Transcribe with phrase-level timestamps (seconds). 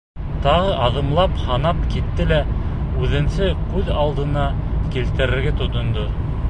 [0.43, 2.39] Тағы аҙымлап һанап китте лә
[3.07, 4.49] үҙенсә күҙ алдына
[4.97, 6.13] килтерергә тотондо.